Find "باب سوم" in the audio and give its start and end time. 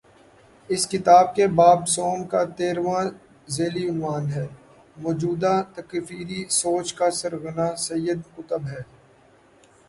1.59-2.23